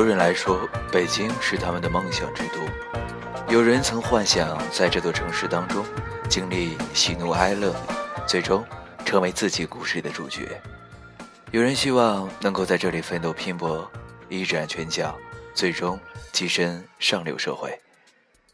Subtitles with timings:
[0.00, 3.52] 多人来说，北京是他们的梦想之都。
[3.52, 5.84] 有人曾幻想在这座城市当中
[6.26, 7.76] 经历喜怒哀乐，
[8.26, 8.64] 最终
[9.04, 10.58] 成为自己故事里的主角。
[11.50, 13.86] 有人希望能够在这里奋斗拼搏，
[14.30, 15.14] 一展拳脚，
[15.52, 16.00] 最终
[16.32, 17.78] 跻身上流社会。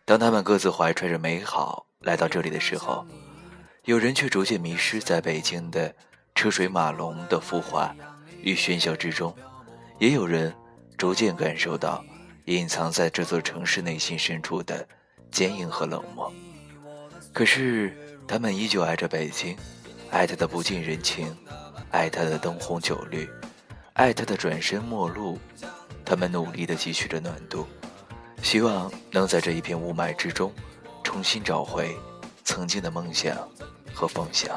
[0.04, 3.06] 当他们各自怀揣着美好来到这里的时候，
[3.84, 5.94] 有人却逐渐迷失在北京的
[6.34, 7.94] 车水马龙的浮华
[8.42, 9.32] 与喧嚣之中，
[10.00, 10.52] 也有人
[10.96, 12.04] 逐渐感受到
[12.46, 14.86] 隐藏在这座城市内心深处的
[15.30, 16.32] 坚硬和冷漠。
[17.32, 19.56] 可是，他们依旧爱着北京，
[20.10, 21.36] 爱它的不近人情，
[21.90, 23.28] 爱它的灯红酒绿，
[23.92, 25.38] 爱它的转身陌路。
[26.04, 27.66] 他们努力地汲取着暖度，
[28.40, 30.52] 希望能在这一片雾霾之中，
[31.02, 31.94] 重新找回
[32.44, 33.36] 曾经的梦想
[33.92, 34.56] 和梦想。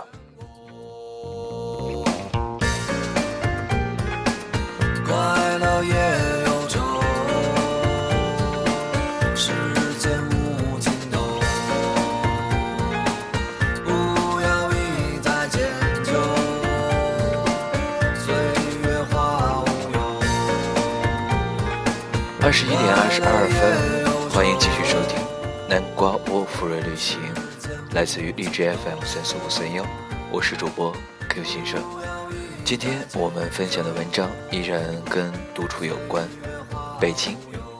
[5.08, 6.29] 快乐也
[22.50, 25.20] 二十一点二十二分，欢迎继续收听
[25.70, 27.20] 《南瓜窝夫人旅行》，
[27.94, 29.86] 来自于荔枝 FM 三四五三幺，
[30.32, 30.92] 我是主播
[31.30, 31.80] Q 先生。
[32.66, 36.28] 今天我们分享的文章依然跟独处有关。
[37.00, 37.38] 北京，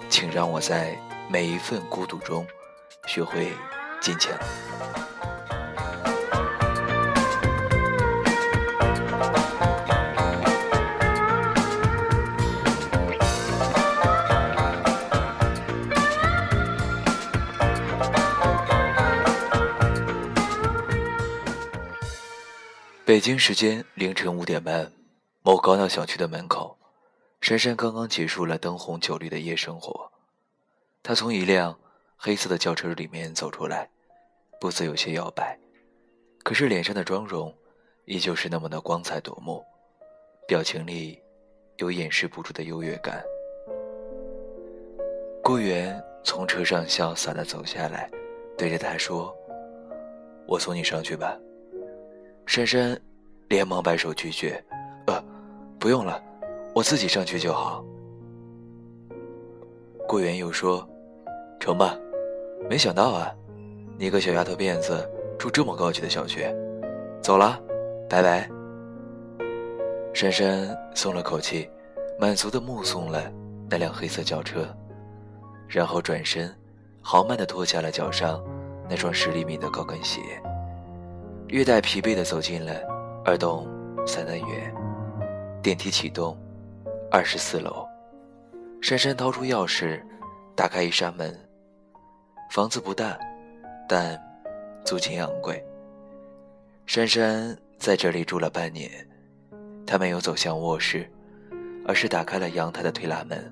[0.08, 0.96] 请让我在
[1.32, 2.46] 每一份孤独中
[3.08, 3.52] 学会
[4.00, 4.38] 坚强。
[23.10, 24.94] 北京时间凌晨五点半，
[25.42, 26.78] 某高档小区的门口，
[27.42, 30.12] 珊珊刚刚结束了灯红酒绿的夜生活。
[31.02, 31.76] 她从一辆
[32.16, 33.90] 黑色的轿车里面走出来，
[34.62, 35.58] 步子有些摇摆，
[36.44, 37.52] 可是脸上的妆容
[38.06, 39.66] 依旧是那么的光彩夺目，
[40.48, 41.20] 表情里
[41.78, 43.24] 有掩饰不住的优越感。
[45.44, 48.08] 顾源从车上潇洒的走下来，
[48.56, 49.36] 对着她说
[50.46, 51.36] ：“我送你上去吧。”
[52.50, 53.00] 珊珊
[53.48, 54.60] 连忙摆手拒绝
[55.06, 55.24] ：“呃，
[55.78, 56.20] 不用了，
[56.74, 57.86] 我自己上去就好。”
[60.10, 60.84] 顾源又说
[61.62, 61.96] ：“成吧，
[62.68, 63.32] 没想到啊，
[64.00, 66.44] 你个小丫头片子住这么高级的小区。
[67.22, 67.62] 走了，
[68.10, 68.50] 拜拜。”
[70.12, 71.70] 珊珊松了口气，
[72.20, 73.32] 满足地目送了
[73.70, 74.68] 那辆黑色轿车，
[75.68, 76.52] 然后转身，
[77.00, 78.44] 豪迈地脱下了脚上
[78.90, 80.20] 那双十厘米的高跟鞋。
[81.50, 82.74] 略带疲惫地走进了
[83.26, 83.68] 二栋
[84.06, 84.72] 三单元，
[85.64, 86.38] 电梯启动，
[87.12, 87.88] 二十四楼。
[88.82, 90.00] 珊珊掏出钥匙，
[90.56, 91.36] 打开一扇门。
[92.52, 93.18] 房子不大，
[93.88, 94.16] 但
[94.86, 95.60] 租金昂贵。
[96.86, 98.92] 珊珊在这里住了半年，
[99.88, 101.12] 她没有走向卧室，
[101.88, 103.52] 而是打开了阳台的推拉门。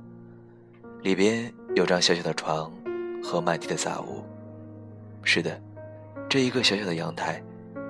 [1.02, 2.72] 里边有张小小的床
[3.24, 4.24] 和满地的杂物。
[5.24, 5.60] 是的，
[6.30, 7.42] 这一个小小的阳台。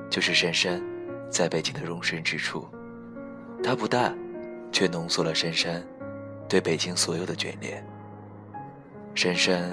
[0.09, 0.81] 就是珊珊
[1.30, 2.68] 在北京的容身之处，
[3.63, 4.13] 它不大，
[4.71, 5.83] 却浓缩了珊珊
[6.48, 7.86] 对北京所有的眷恋。
[9.13, 9.71] 珊珊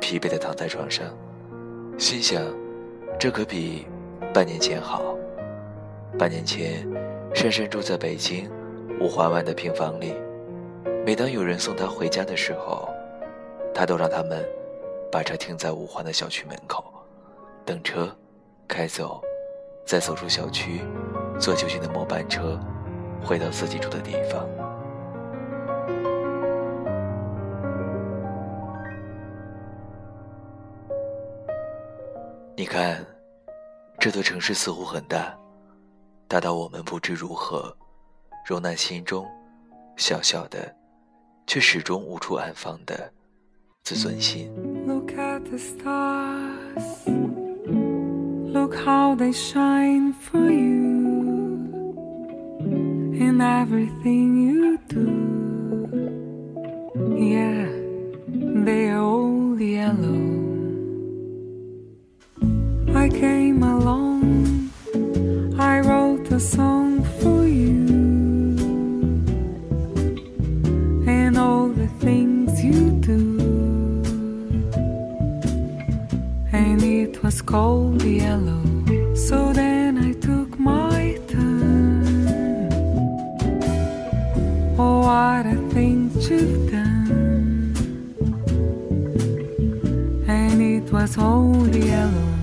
[0.00, 1.06] 疲惫地躺在床上，
[1.98, 2.42] 心想：
[3.18, 3.86] 这可比
[4.32, 5.16] 半年前好。
[6.18, 6.88] 半年前，
[7.34, 8.48] 珊珊住在北京
[9.00, 10.14] 五环外的平房里，
[11.04, 12.88] 每当有人送她回家的时候，
[13.74, 14.44] 她都让他们
[15.10, 16.84] 把车停在五环的小区门口，
[17.64, 18.16] 等车
[18.68, 19.20] 开走。
[19.84, 20.80] 再走出小区，
[21.38, 22.58] 坐就近的末班车，
[23.22, 24.48] 回到自己住的地方。
[32.56, 33.04] 你看，
[33.98, 35.36] 这座城市似乎很大，
[36.26, 37.76] 大到我们不知如何
[38.46, 39.26] 容纳心中
[39.96, 40.74] 小小的，
[41.46, 43.12] 却始终无处安放的
[43.82, 44.50] 自尊心。
[44.86, 47.43] Look at the stars.
[48.54, 50.84] Look how they shine for you
[53.24, 55.10] in everything you do.
[57.32, 57.66] Yeah,
[58.64, 60.24] they are all yellow.
[62.94, 64.70] I came along,
[65.58, 66.83] I wrote a song
[76.74, 78.60] and it was cold yellow.
[79.14, 82.68] So then I took my turn.
[84.76, 87.76] Oh, what a thing you've done!
[90.26, 92.33] And it was all yellow.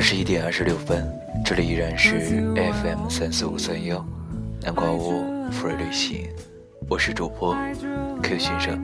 [0.00, 1.06] 二十一点二十六分，
[1.44, 2.18] 这里依然是
[2.54, 4.02] FM 三四五三幺
[4.62, 6.26] 南瓜屋富瑞旅行，
[6.88, 7.54] 我是主播
[8.22, 8.82] Q 先生。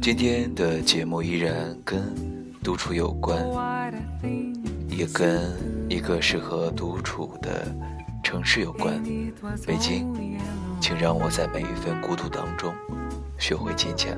[0.00, 2.14] 今天的节目依然跟
[2.62, 3.44] 独处有关，
[4.88, 5.50] 也跟
[5.88, 7.66] 一个适合独处的
[8.22, 9.02] 城市有关——
[9.66, 10.38] 北京。
[10.80, 12.72] 请让我在每一份孤独当中
[13.36, 14.16] 学会坚强。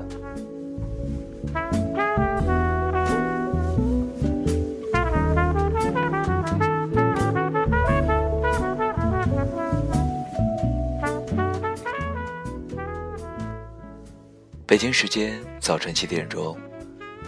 [14.73, 16.57] 北京时间早晨七点钟，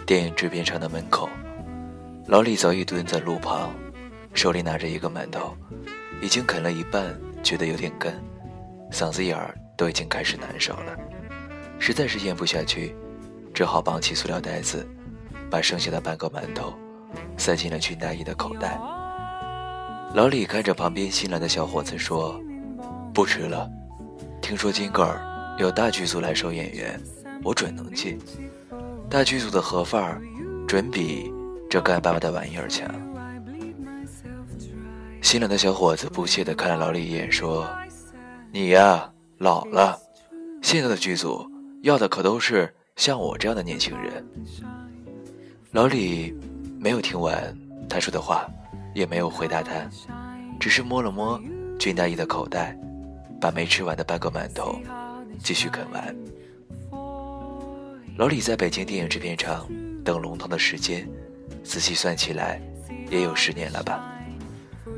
[0.04, 1.28] 电影制片厂的门口，
[2.26, 3.72] 老李早已蹲在路旁，
[4.34, 5.56] 手里拿着一个馒头，
[6.20, 8.20] 已经啃了一半，觉得有点干，
[8.90, 10.96] 嗓子眼儿都已经开始难受了，
[11.78, 12.96] 实在是咽不下去，
[13.54, 14.84] 只好绑起塑料袋子，
[15.48, 16.74] 把剩下的半个馒头
[17.38, 18.76] 塞进了军大衣的口袋。
[20.14, 22.40] 老李看着旁边新来的小伙子说
[23.14, 23.70] ：“不吃了，
[24.42, 27.00] 听说今个儿有大剧组来收演员。”
[27.42, 28.18] 我准能进，
[29.08, 30.20] 大剧组的盒饭儿
[30.66, 31.32] 准比
[31.70, 32.88] 这干巴巴的玩意儿强。
[35.22, 37.68] 新来的小伙子不屑地看了老李一眼，说
[38.52, 39.98] ：“你呀，老了，
[40.62, 41.44] 现在的剧组
[41.82, 44.24] 要的可都是像我这样的年轻人。”
[45.72, 46.34] 老李
[46.78, 47.56] 没有听完
[47.88, 48.46] 他说的话，
[48.94, 49.72] 也没有回答他，
[50.60, 51.40] 只是摸了摸
[51.78, 52.78] 军大衣的口袋，
[53.40, 54.78] 把没吃完的半个馒头
[55.42, 56.16] 继续啃完。
[58.16, 59.68] 老李在北京电影制片厂
[60.02, 61.06] 等龙腾的时间，
[61.62, 62.58] 仔细算起来，
[63.10, 64.10] 也有十年了吧。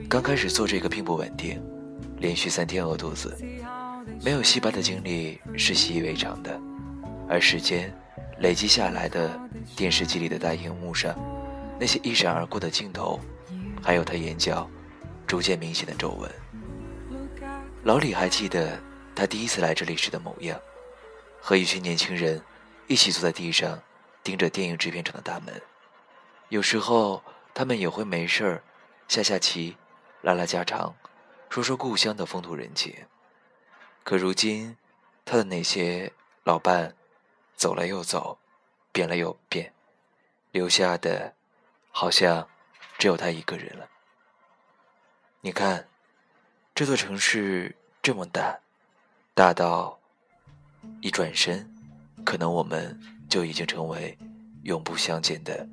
[0.09, 1.61] 刚开始做这个并不稳定，
[2.19, 3.37] 连续三天饿肚子，
[4.23, 6.61] 没有戏班的经历是习以为常的。
[7.29, 7.93] 而时间
[8.39, 9.37] 累积下来的
[9.75, 11.13] 电视机里的大荧幕上，
[11.77, 13.19] 那些一闪而过的镜头，
[13.83, 14.71] 还有他眼角
[15.27, 16.31] 逐渐明显的皱纹，
[17.83, 18.79] 老李还记得
[19.13, 20.57] 他第一次来这里时的模样，
[21.41, 22.41] 和一群年轻人。
[22.88, 23.83] 一起坐在地上，
[24.23, 25.61] 盯着电影制片厂的大门。
[26.49, 28.64] 有时候，他们也会没事儿
[29.07, 29.76] 下下棋，
[30.23, 30.97] 拉拉家常，
[31.50, 33.07] 说说故乡的风土人情。
[34.02, 34.78] 可如今，
[35.26, 36.11] 他的那些
[36.45, 36.97] 老伴
[37.54, 38.38] 走了又走，
[38.90, 39.75] 变了又变，
[40.50, 41.35] 留下的，
[41.90, 42.49] 好像
[42.97, 43.87] 只有他一个人了。
[45.42, 45.87] 你看，
[46.75, 48.61] 这座城市这么大，
[49.35, 50.00] 大到
[51.02, 51.78] 一转身。
[52.29, 52.95] 可能我们
[53.27, 54.15] 就已经成为
[54.65, 55.67] 永不相见的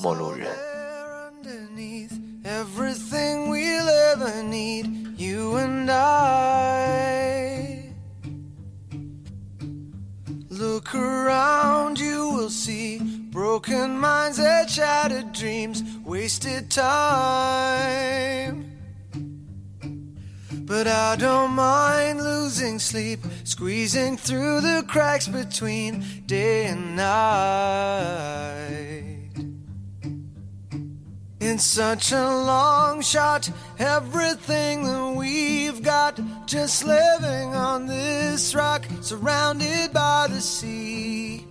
[0.00, 0.48] 陌路人。
[2.44, 7.92] Everything we'll ever need, you and I.
[10.48, 13.00] Look around, you will see
[13.30, 18.67] broken minds and shattered dreams, wasted time.
[20.68, 28.58] But I don't mind losing sleep, squeezing through the cracks between day and night.
[31.40, 36.20] In such a long shot, everything that we've got.
[36.44, 41.46] Just living on this rock, surrounded by the sea.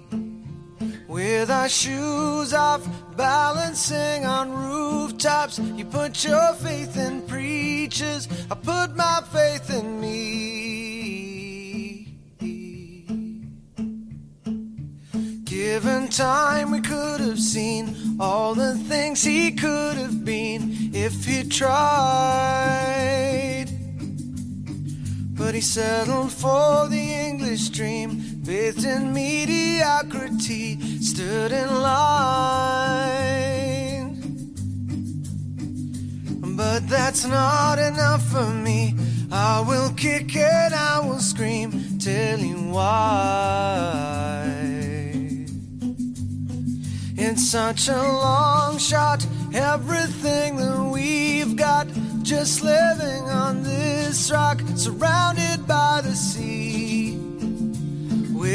[1.08, 5.60] With our shoes off, balancing on rooftops.
[5.60, 10.68] You put your faith in preachers, I put my faith in me.
[15.44, 21.44] Given time, we could have seen all the things he could have been if he
[21.44, 22.58] tried.
[25.34, 33.28] But he settled for the English dream, bathed in mediocrity, stood in line.
[36.56, 38.96] But that's not enough for me.
[39.30, 44.46] I will kick and I will scream, tell you why.
[47.18, 51.90] It's such a long shot, everything that we've got.
[52.24, 56.97] Just living on this rock, surrounded by the sea.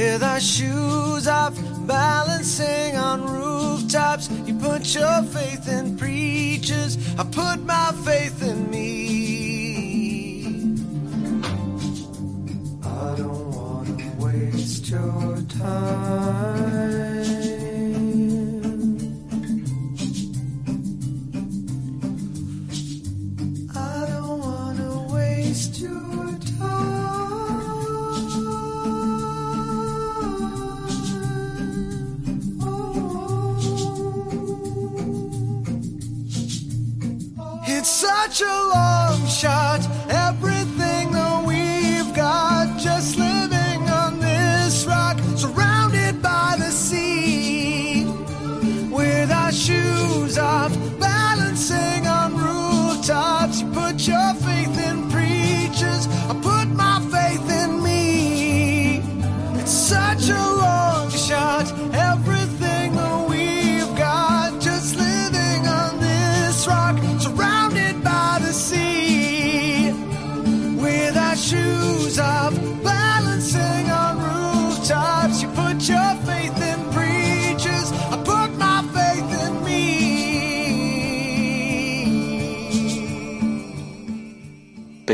[0.02, 1.54] With our shoes off,
[1.86, 4.28] balancing on rooftops.
[4.44, 8.41] You put your faith in preachers, I put my faith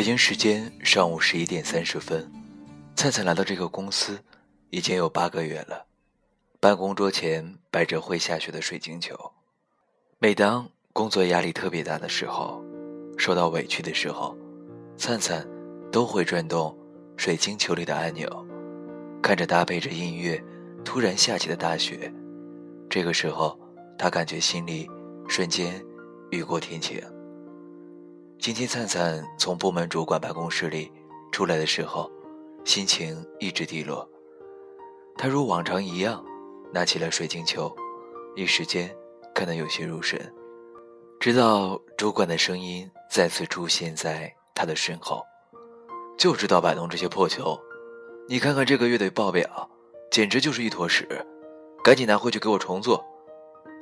[0.08, 2.26] 京时间上午十一点三十分，
[2.96, 4.18] 灿灿来到这个公司
[4.70, 5.84] 已经有八个月了。
[6.58, 9.14] 办公桌前摆着会下雪的水晶球。
[10.18, 12.64] 每当工作压力特别大的时候，
[13.18, 14.34] 受到委屈的时候，
[14.96, 15.46] 灿灿
[15.92, 16.74] 都会转动
[17.18, 18.26] 水晶球里的按钮，
[19.22, 20.42] 看着搭配着音乐
[20.86, 22.10] 突然下起的大雪。
[22.88, 23.60] 这个时候，
[23.98, 24.88] 他感觉心里
[25.28, 25.84] 瞬间
[26.30, 26.98] 雨过天晴。
[28.40, 30.90] 今天灿灿从部门主管办公室里
[31.32, 32.08] 出来的时候，
[32.64, 34.08] 心情一直低落。
[35.16, 36.24] 他如往常一样
[36.72, 37.74] 拿起了水晶球，
[38.36, 38.94] 一时间
[39.34, 40.32] 看得有些入神。
[41.18, 45.20] 直到主管的声音再次出现在他的身后
[46.16, 47.58] ：“就知道摆弄这些破球，
[48.28, 49.68] 你看看这个月的报表，
[50.12, 51.06] 简直就是一坨屎，
[51.82, 53.04] 赶紧拿回去给我重做。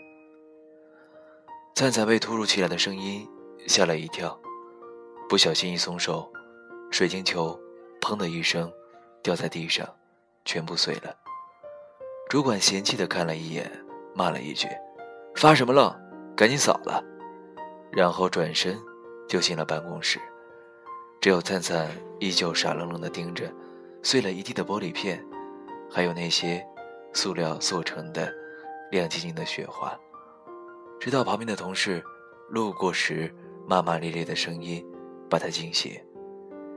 [1.76, 3.26] 灿灿被突如其来的声音
[3.66, 4.38] 吓了一跳，
[5.28, 6.30] 不小心一松手，
[6.90, 7.58] 水晶球
[8.00, 8.70] “砰”的一声
[9.22, 9.88] 掉在地上，
[10.44, 11.14] 全部碎了。
[12.28, 13.70] 主管嫌弃地看了一眼，
[14.14, 14.68] 骂了一句
[15.36, 15.94] ：“发什么愣？
[16.36, 17.02] 赶紧扫了！”
[17.92, 18.78] 然后转身
[19.28, 20.20] 就进了办公室。
[21.20, 23.50] 只有灿灿依旧傻愣愣地盯着
[24.02, 25.24] 碎了一地的玻璃片，
[25.90, 26.62] 还有那些
[27.14, 28.30] 塑料做成的
[28.90, 29.98] 亮晶晶的雪花。
[31.00, 32.02] 直到旁边的同事
[32.50, 33.34] 路过时，
[33.66, 34.84] 骂骂咧咧的声音
[35.28, 35.92] 把他惊醒。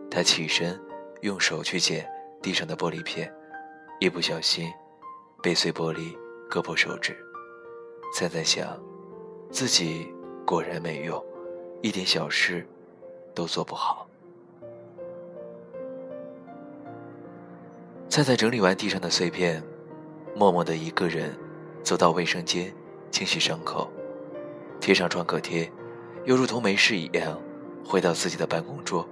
[0.10, 0.80] 他起身，
[1.22, 2.10] 用手去捡
[2.42, 3.32] 地上的玻璃片，
[4.00, 4.72] 一不小心
[5.42, 6.18] 被碎玻璃
[6.50, 7.16] 割破手指。
[8.16, 8.82] 灿灿想，
[9.52, 10.08] 自己
[10.46, 11.22] 果然没用，
[11.82, 12.66] 一点小事
[13.36, 14.08] 都做不好。
[18.10, 19.62] 灿灿整理完地上的碎片，
[20.34, 21.38] 默默的一个人
[21.84, 22.74] 走到卫生间
[23.12, 23.92] 清洗伤口。
[24.80, 25.70] 贴上创可贴，
[26.28, 27.42] 又如同没事一样
[27.86, 29.08] 回到自己的办公桌。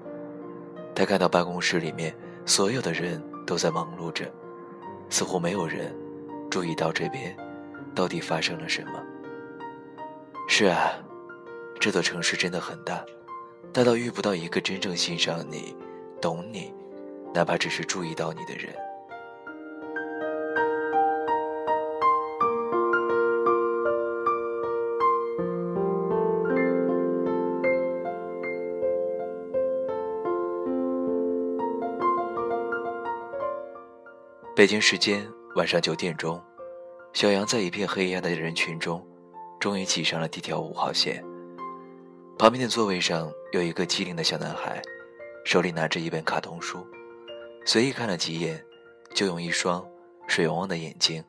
[0.94, 2.14] 他看到办公室里面
[2.46, 4.30] 所有的人都在忙碌着，
[5.10, 5.96] 似乎没有人
[6.52, 7.34] 注意到这边
[7.96, 9.02] 到底发生了什么。
[10.50, 10.92] 是啊，
[11.80, 13.02] 这座城市真的很大，
[13.72, 15.74] 大到遇不到一个真正欣赏你、
[16.22, 16.74] 懂你，
[17.34, 18.76] 哪怕只是注意到你的人。
[34.56, 36.42] 北京时间晚上九点钟，
[37.12, 39.06] 小杨在一片黑压压的人群中，
[39.60, 41.22] 终于挤上了地铁五号线。
[42.38, 44.82] 旁边的座位上有一个机灵的小男孩，
[45.44, 46.88] 手里拿着一本卡通书，
[47.66, 48.64] 随意看了几眼，
[49.14, 49.86] 就用一双
[50.26, 51.22] 水汪汪的眼睛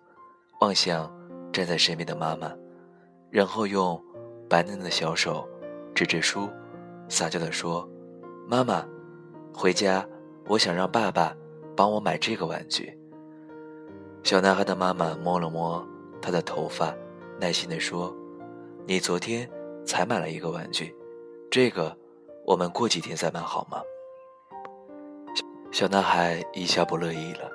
[0.61, 1.13] 望向
[1.53, 2.55] 站在身边的妈妈，
[3.29, 4.01] 然后用
[4.49, 5.49] 白嫩的小手
[5.97, 6.49] 指着书，
[7.09, 7.91] 撒娇地说
[8.47, 8.87] ：“妈妈，
[9.53, 10.07] 回家，
[10.47, 11.35] 我想让爸爸
[11.77, 12.97] 帮我买这个玩具。”
[14.27, 15.87] 小男孩的妈妈摸了摸
[16.21, 16.93] 他的头发，
[17.39, 18.13] 耐心地说
[18.85, 19.49] ：“你昨天
[19.87, 20.93] 才买了一个玩具，
[21.49, 21.97] 这个
[22.45, 23.81] 我们过几天再买好吗？”
[25.71, 27.49] 小男孩一下不乐意了，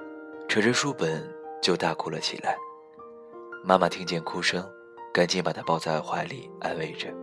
[0.48, 1.22] 扯着书本
[1.62, 2.56] 就大哭了起来。
[3.66, 4.66] 妈妈听见哭声，
[5.14, 7.14] 赶紧把他抱在怀里安慰着，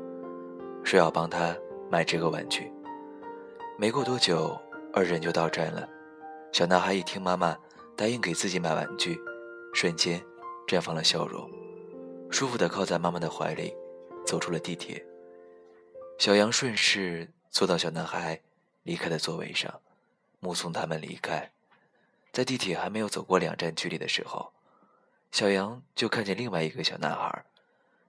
[0.84, 1.56] 说要帮他
[1.90, 2.70] 买这个玩具。
[3.78, 4.54] 没过多久，
[4.92, 5.88] 二人就到站了。
[6.52, 7.56] 小男孩一听妈妈
[7.96, 9.18] 答应给自己买玩具。
[9.80, 10.20] 瞬间，
[10.66, 11.48] 绽放了笑容，
[12.32, 13.72] 舒服地靠在妈妈的怀里，
[14.26, 15.06] 走出了地铁。
[16.18, 18.42] 小杨顺势坐到小男孩
[18.82, 19.80] 离开的座位上，
[20.40, 21.52] 目送他们离开。
[22.32, 24.52] 在地铁还没有走过两站距离的时候，
[25.30, 27.44] 小杨就看见另外一个小男孩，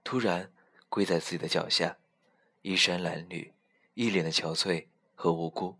[0.02, 0.50] 突然
[0.88, 1.98] 跪在自己的脚下，
[2.62, 3.52] 衣衫褴褛，
[3.94, 5.76] 一脸的憔悴和无辜，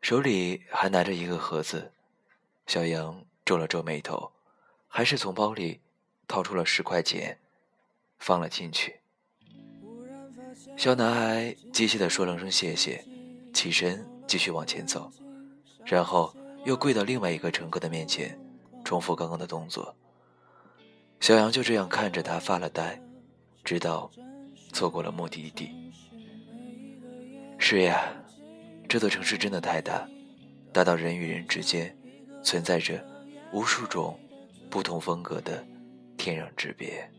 [0.00, 1.92] 手里还拿着一个盒子。
[2.66, 3.26] 小杨。
[3.50, 4.30] 皱了皱眉头，
[4.86, 5.80] 还是从包里
[6.28, 7.36] 掏出了十块钱，
[8.20, 9.00] 放了进去。
[10.76, 13.04] 小男孩机械地说了声谢谢，
[13.52, 15.10] 起身继续往前走，
[15.84, 16.32] 然后
[16.64, 18.38] 又跪到另外一个乘客的面前，
[18.84, 19.96] 重复刚刚的动作。
[21.18, 23.02] 小杨就这样看着他发了呆，
[23.64, 24.08] 直到
[24.72, 25.72] 错过了目的地。
[27.58, 28.14] 是呀，
[28.88, 30.08] 这座城市真的太大，
[30.72, 31.98] 大到人与人之间
[32.44, 33.09] 存在着。
[33.52, 34.18] 无数种
[34.68, 35.64] 不同风格的
[36.16, 37.10] 天壤之别。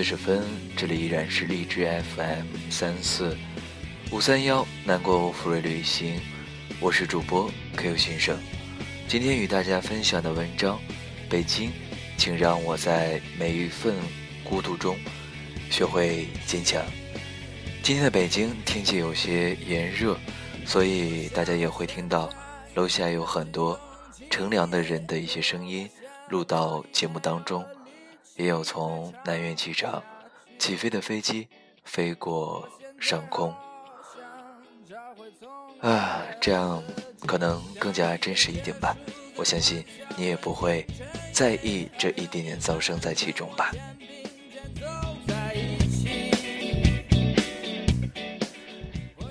[0.00, 0.42] 四十分，
[0.78, 1.86] 这里依然是荔枝
[2.16, 3.36] FM 三四
[4.10, 6.18] 五三幺南国福瑞旅行，
[6.80, 8.34] 我是主播 Q 先生。
[9.06, 10.78] 今天与大家分享的文章
[11.28, 11.70] 《北京，
[12.16, 13.94] 请让我在每一份
[14.42, 14.96] 孤独中
[15.70, 16.82] 学会坚强》。
[17.82, 20.16] 今天的北京天气有些炎热，
[20.64, 22.30] 所以大家也会听到
[22.74, 23.78] 楼下有很多
[24.30, 25.86] 乘凉的人的一些声音
[26.30, 27.62] 录到节目当中。
[28.40, 30.02] 也有从南苑机场
[30.58, 31.46] 起飞的飞机
[31.84, 32.66] 飞过
[32.98, 33.54] 上空，
[35.82, 36.82] 啊，这样
[37.26, 38.96] 可能更加真实一点吧。
[39.36, 39.84] 我相信
[40.16, 40.86] 你也不会
[41.34, 43.70] 在意这一点点噪声在其中吧。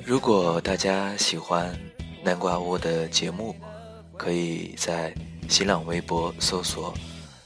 [0.06, 1.76] 如果大家喜欢
[2.22, 3.56] 南瓜窝的节目，
[4.16, 5.12] 可以在
[5.50, 6.94] 新浪微博搜索。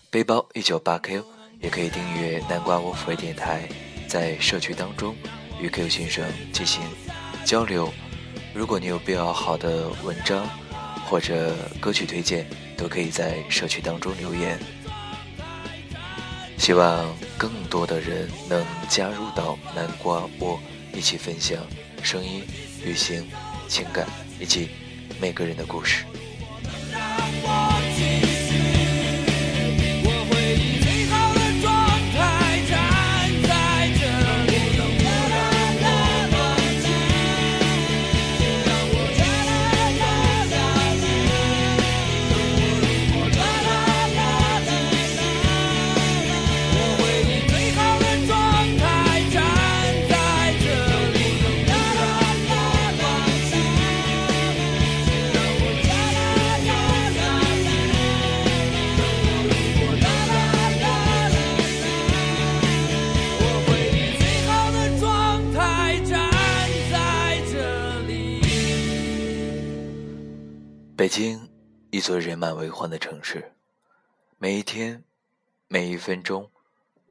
[0.09, 1.25] 背包一九八 Q，
[1.63, 3.67] 也可以订阅南瓜窝付费电台，
[4.05, 5.15] 在社区当中
[5.59, 6.81] 与 Q 先生进行
[7.45, 7.91] 交流。
[8.53, 10.47] 如果你有比较好的文章
[11.05, 12.45] 或者歌曲推荐，
[12.77, 14.59] 都可以在社区当中留言。
[16.57, 20.59] 希望更多的人能加入到南瓜窝，
[20.93, 21.57] 一起分享
[22.03, 22.43] 声音、
[22.83, 23.25] 旅行、
[23.67, 24.05] 情感
[24.39, 24.69] 以及
[25.19, 26.03] 每个人的故事。
[71.03, 71.37] 北京，
[71.91, 73.51] 一座人满为患的城市，
[74.37, 75.03] 每一天、
[75.67, 76.49] 每一分钟、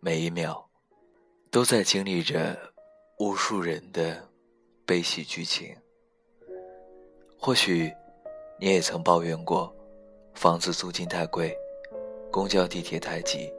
[0.00, 0.66] 每一秒，
[1.50, 2.58] 都在经历着
[3.18, 4.26] 无数人的
[4.86, 5.76] 悲喜剧情。
[7.38, 7.92] 或许，
[8.58, 9.70] 你也曾抱怨过，
[10.32, 11.54] 房子租金太贵，
[12.30, 13.52] 公交地铁太挤，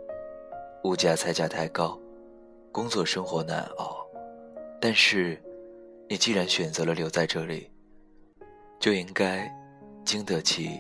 [0.83, 1.95] 物价菜价太高，
[2.71, 4.03] 工作生活难熬。
[4.81, 5.39] 但是，
[6.09, 7.69] 你既然选择了留在这里，
[8.79, 9.47] 就应该。
[10.05, 10.79] 经得起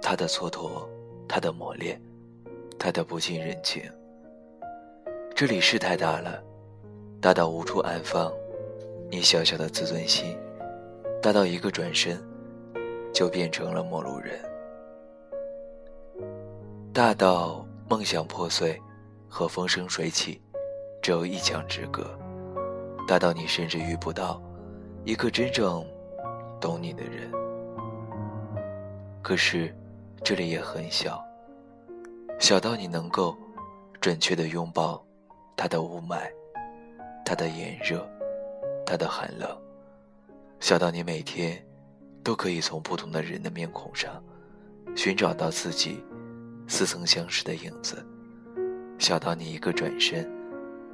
[0.00, 0.86] 他的蹉跎，
[1.28, 2.00] 他的磨练，
[2.78, 3.82] 他的不近人情。
[5.34, 6.42] 这里是太大了，
[7.20, 8.32] 大到无处安放
[9.10, 10.36] 你小小的自尊心，
[11.20, 12.20] 大到一个转身
[13.12, 14.40] 就变成了陌路人，
[16.92, 18.80] 大到梦想破碎
[19.28, 20.40] 和风生水起
[21.02, 22.06] 只有一墙之隔，
[23.06, 24.40] 大到你甚至遇不到
[25.04, 25.84] 一个真正
[26.60, 27.41] 懂你的人。
[29.22, 29.72] 可是，
[30.24, 31.24] 这里也很小，
[32.40, 33.38] 小到你能够
[34.00, 35.02] 准确的拥抱
[35.56, 36.28] 它的雾霾，
[37.24, 38.04] 它的炎热，
[38.84, 39.48] 它的寒冷；
[40.58, 41.64] 小到你每天
[42.24, 44.22] 都可以从不同的人的面孔上
[44.96, 46.04] 寻找到自己
[46.66, 48.04] 似曾相识的影子；
[48.98, 50.28] 小到你一个转身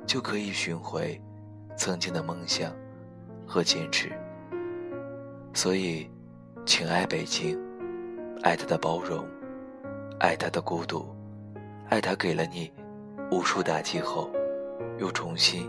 [0.07, 1.19] 就可以寻回
[1.79, 2.77] 曾经的梦想
[3.47, 4.12] 和坚持。
[5.55, 6.11] 所以，
[6.67, 7.59] 请爱北京。
[8.42, 9.27] 爱他的包容，
[10.20, 11.05] 爱他的孤独，
[11.88, 12.70] 爱他给了你
[13.31, 14.31] 无数打击后，
[14.98, 15.68] 又重新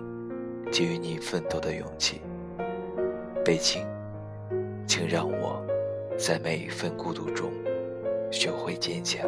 [0.72, 2.22] 给予你奋斗的勇气。
[3.44, 3.84] 北京，
[4.86, 5.66] 请让我
[6.18, 7.52] 在每一份孤独中
[8.32, 9.28] 学会坚强。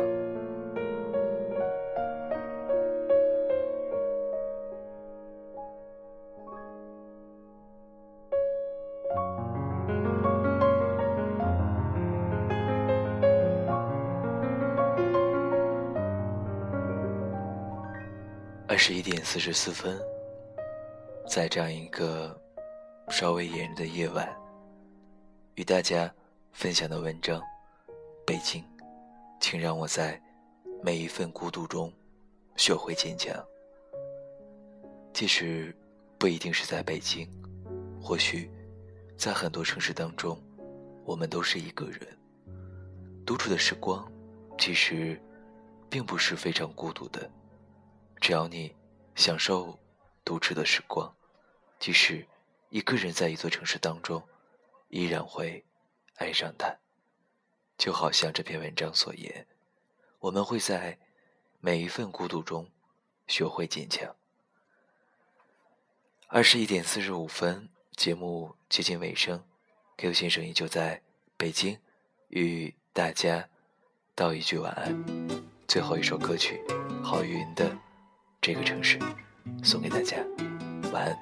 [19.34, 19.98] 四十四分，
[21.26, 22.38] 在这样一个
[23.08, 24.30] 稍微炎热的夜晚，
[25.56, 26.14] 与大家
[26.52, 27.40] 分享的文章
[28.26, 28.62] 《北京》，
[29.40, 30.22] 请让我在
[30.84, 31.90] 每一份孤独中
[32.58, 33.34] 学会坚强。
[35.14, 35.74] 即使
[36.18, 37.26] 不一定是在北京，
[38.02, 38.52] 或许
[39.16, 40.38] 在很多城市当中，
[41.06, 42.06] 我们都是一个人。
[43.26, 44.06] 独处的时光，
[44.60, 45.18] 其实
[45.90, 47.32] 并不是非常孤独的。
[48.20, 48.76] 只要你
[49.22, 49.78] 享受
[50.26, 51.16] 独处的时光，
[51.78, 52.28] 即使
[52.70, 54.28] 一个人在一座城市当中，
[54.90, 55.64] 依然会
[56.16, 56.76] 爱上它。
[57.78, 59.46] 就好像这篇文章所言，
[60.18, 60.98] 我们会在
[61.60, 62.68] 每一份孤独中
[63.28, 64.16] 学会坚强。
[66.28, 69.46] 二十一点四十五分，节目接近尾声
[69.98, 71.00] ，Q 先生依旧在
[71.38, 71.78] 北京，
[72.30, 73.48] 与大家
[74.16, 75.40] 道一句晚安。
[75.68, 76.60] 最后一首歌曲，
[77.04, 77.91] 郝云的。
[78.42, 78.98] 这个城市，
[79.62, 80.18] 送给大家，
[80.92, 81.16] 晚安。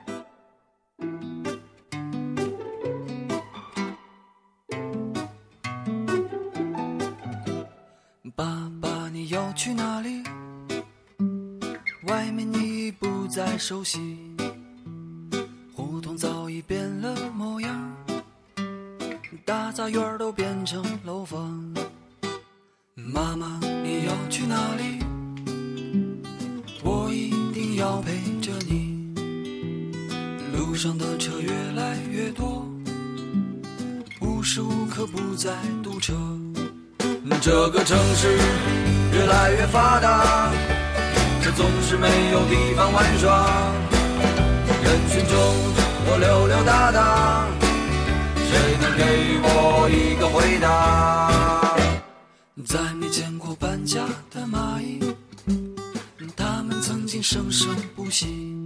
[8.33, 10.23] 爸爸，你要去哪里？
[12.03, 14.17] 外面你已不再熟悉，
[15.75, 17.97] 胡同早已变了模样，
[19.43, 21.75] 大杂院都变成楼房。
[22.95, 25.08] 妈妈，你要去哪里？
[30.79, 32.65] 路上的车越来越多，
[34.21, 35.51] 无时无刻不在
[35.83, 36.13] 堵车。
[37.41, 38.37] 这个城市
[39.11, 40.49] 越来越发达，
[41.43, 43.73] 可总是没有地方玩耍。
[44.81, 45.37] 人群中
[46.05, 47.45] 我溜溜达达，
[48.47, 49.03] 谁能给
[49.43, 51.75] 我一个回答？
[52.65, 55.13] 再没见过搬家的蚂蚁，
[56.37, 58.58] 它们曾经生生不息。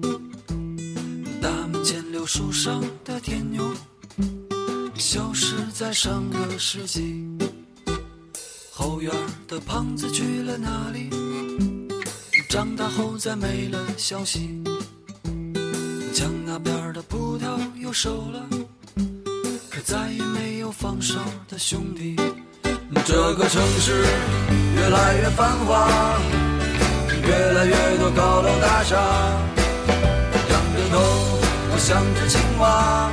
[2.26, 3.64] 树上的天牛，
[4.96, 7.26] 消失在上个世纪。
[8.72, 9.14] 后院
[9.48, 11.10] 的胖子去了哪里？
[12.50, 14.64] 长大后再没了消息。
[16.14, 18.48] 墙那边的葡萄又熟了，
[19.70, 22.16] 可再也没有放手的兄弟。
[23.06, 24.06] 这个城市
[24.76, 26.20] 越来越繁华，
[27.10, 28.96] 越来越多高楼大厦。
[30.50, 31.43] 仰着头，
[31.76, 33.10] 我像只青蛙，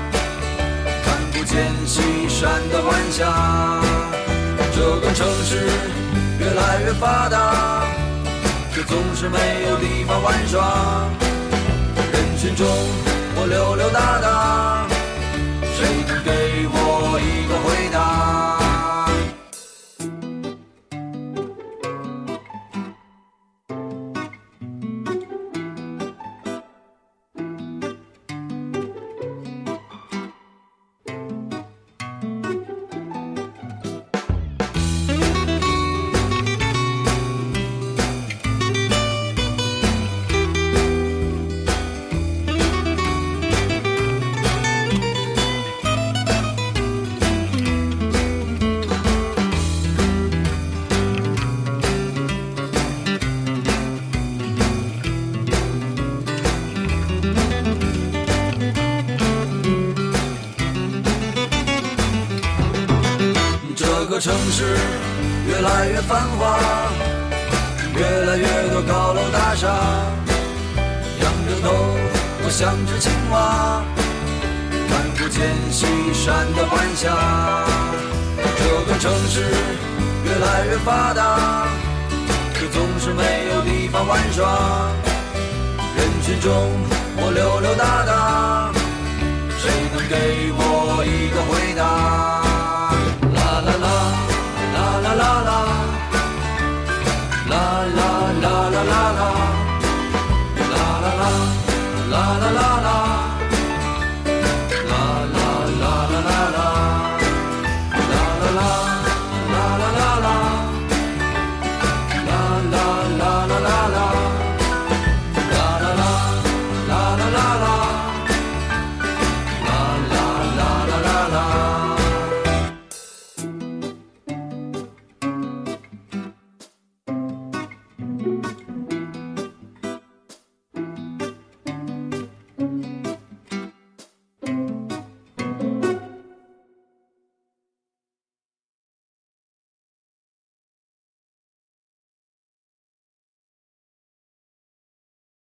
[1.02, 3.80] 看不见西山的晚霞。
[4.76, 5.66] 这个城市
[6.38, 7.86] 越来越发达，
[8.74, 11.08] 却总是没有地方玩耍。
[12.12, 12.66] 人群中，
[13.34, 14.79] 我溜溜达达，